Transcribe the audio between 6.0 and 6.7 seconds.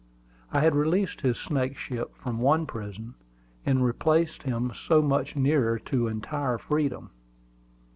entire